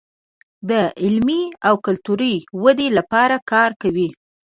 [0.69, 0.71] د
[1.03, 4.09] علمي او کلتوري ودې لپاره کار کوي.